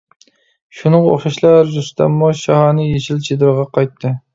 [0.77, 4.21] شۇنىڭغا ئوخشاشلا رۇستەممۇ شاھانە يېشىل چېدىرىغا قايتتى.